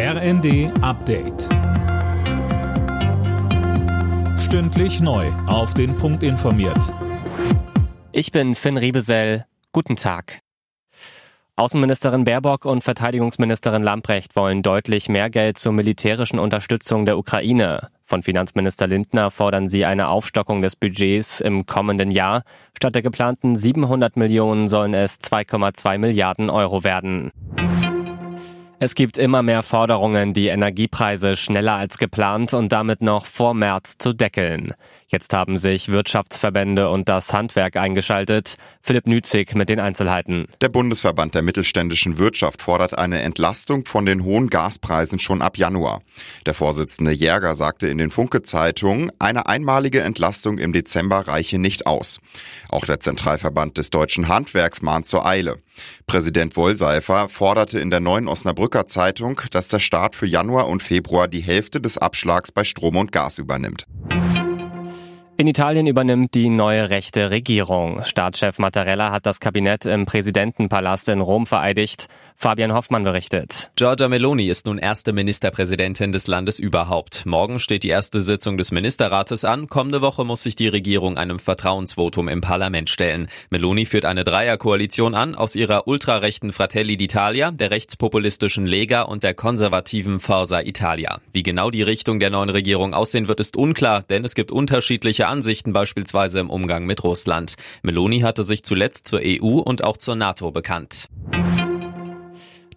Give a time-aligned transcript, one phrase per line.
[0.00, 1.48] RND Update.
[4.38, 5.26] Stündlich neu.
[5.48, 6.94] Auf den Punkt informiert.
[8.12, 9.44] Ich bin Finn Riebesell.
[9.72, 10.38] Guten Tag.
[11.56, 17.88] Außenministerin Baerbock und Verteidigungsministerin Lamprecht wollen deutlich mehr Geld zur militärischen Unterstützung der Ukraine.
[18.04, 22.44] Von Finanzminister Lindner fordern sie eine Aufstockung des Budgets im kommenden Jahr.
[22.76, 27.32] Statt der geplanten 700 Millionen sollen es 2,2 Milliarden Euro werden.
[28.80, 33.98] Es gibt immer mehr Forderungen, die Energiepreise schneller als geplant und damit noch vor März
[33.98, 34.72] zu deckeln.
[35.08, 38.56] Jetzt haben sich Wirtschaftsverbände und das Handwerk eingeschaltet.
[38.80, 40.46] Philipp Nützig mit den Einzelheiten.
[40.60, 46.00] Der Bundesverband der mittelständischen Wirtschaft fordert eine Entlastung von den hohen Gaspreisen schon ab Januar.
[46.46, 52.20] Der Vorsitzende Jäger sagte in den Funke-Zeitungen, eine einmalige Entlastung im Dezember reiche nicht aus.
[52.68, 55.56] Auch der Zentralverband des deutschen Handwerks mahnt zur Eile.
[56.06, 61.28] Präsident Wollseifer forderte in der neuen Osnabrücker Zeitung, dass der Staat für Januar und Februar
[61.28, 63.86] die Hälfte des Abschlags bei Strom und Gas übernimmt.
[65.40, 68.02] In Italien übernimmt die neue rechte Regierung.
[68.04, 72.08] Staatschef Mattarella hat das Kabinett im Präsidentenpalast in Rom vereidigt.
[72.34, 73.70] Fabian Hoffmann berichtet.
[73.76, 77.24] Giorgia Meloni ist nun erste Ministerpräsidentin des Landes überhaupt.
[77.24, 79.68] Morgen steht die erste Sitzung des Ministerrates an.
[79.68, 83.28] Kommende Woche muss sich die Regierung einem Vertrauensvotum im Parlament stellen.
[83.50, 89.34] Meloni führt eine Dreierkoalition an aus ihrer ultrarechten Fratelli d'Italia, der rechtspopulistischen Lega und der
[89.34, 91.20] konservativen Forza Italia.
[91.32, 95.27] Wie genau die Richtung der neuen Regierung aussehen wird, ist unklar, denn es gibt unterschiedliche
[95.28, 97.54] Ansichten beispielsweise im Umgang mit Russland.
[97.82, 101.08] Meloni hatte sich zuletzt zur EU und auch zur NATO bekannt.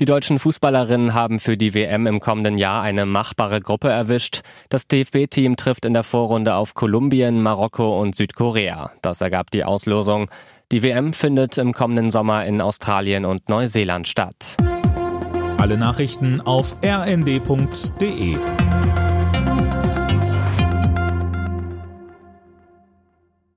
[0.00, 4.42] Die deutschen Fußballerinnen haben für die WM im kommenden Jahr eine machbare Gruppe erwischt.
[4.68, 8.92] Das DFB-Team trifft in der Vorrunde auf Kolumbien, Marokko und Südkorea.
[9.02, 10.30] Das ergab die Auslosung.
[10.70, 14.56] Die WM findet im kommenden Sommer in Australien und Neuseeland statt.
[15.56, 18.36] Alle Nachrichten auf rnd.de